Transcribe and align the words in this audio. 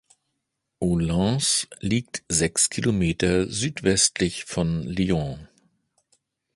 Oullins 0.79 1.67
liegt 1.79 2.23
sechs 2.27 2.71
Kilometer 2.71 3.45
südwestlich 3.47 4.45
von 4.45 4.81
Lyon. 4.81 5.47